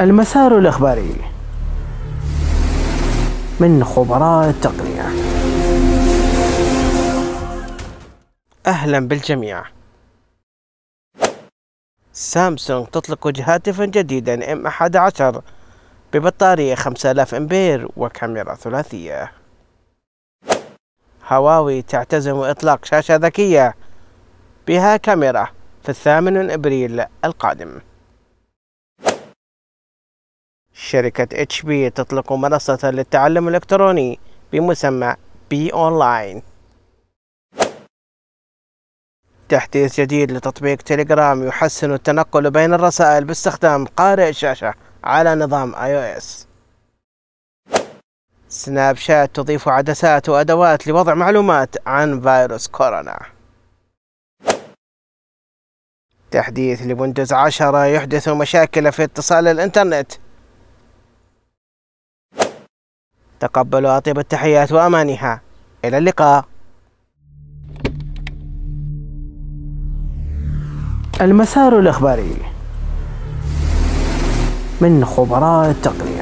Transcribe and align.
المسار 0.00 0.58
الإخباري 0.58 1.16
من 3.60 3.84
خبراء 3.84 4.50
التقنية. 4.50 5.06
أهلا 8.66 9.08
بالجميع. 9.08 9.64
سامسونج 12.12 12.86
تطلق 12.86 13.32
هاتفا 13.40 13.84
جديدا 13.84 14.52
إم 14.52 14.66
11 14.66 15.42
ببطارية 16.12 16.74
5000 16.74 17.34
أمبير 17.34 17.88
وكاميرا 17.96 18.54
ثلاثية. 18.54 19.32
هواوي 21.28 21.82
تعتزم 21.82 22.36
إطلاق 22.36 22.84
شاشة 22.84 23.16
ذكية. 23.16 23.74
بها 24.68 24.96
كاميرا 24.96 25.48
في 25.82 25.88
الثامن 25.88 26.32
من 26.32 26.50
أبريل 26.50 27.04
القادم. 27.24 27.80
شركة 30.84 31.42
HP 31.42 31.90
تطلق 31.90 32.32
منصة 32.32 32.90
للتعلم 32.90 33.48
الإلكتروني 33.48 34.18
بمسمى 34.52 35.14
Be 35.50 35.72
Online 35.72 36.42
تحديث 39.48 40.00
جديد 40.00 40.32
لتطبيق 40.32 40.82
تليجرام 40.82 41.46
يحسن 41.46 41.92
التنقل 41.92 42.50
بين 42.50 42.74
الرسائل 42.74 43.24
باستخدام 43.24 43.86
قارئ 43.86 44.28
الشاشة 44.28 44.74
على 45.04 45.34
نظام 45.34 45.74
iOS 45.74 46.46
سناب 48.48 48.96
شات 48.96 49.36
تضيف 49.36 49.68
عدسات 49.68 50.28
وأدوات 50.28 50.86
لوضع 50.86 51.14
معلومات 51.14 51.76
عن 51.86 52.20
فيروس 52.20 52.68
كورونا. 52.68 53.18
تحديث 56.30 56.82
لويندوز 56.82 57.32
10 57.32 57.84
يحدث 57.84 58.28
مشاكل 58.28 58.92
في 58.92 59.04
اتصال 59.04 59.48
الإنترنت. 59.48 60.12
تقبلوا 63.44 63.96
أطيب 63.96 64.18
التحيات 64.18 64.72
وأمانها. 64.72 65.40
إلى 65.84 65.98
اللقاء. 65.98 66.44
المسار 71.20 71.78
الإخباري. 71.78 72.36
من 74.80 75.04
خبراء 75.04 75.70
التقنية 75.70 76.13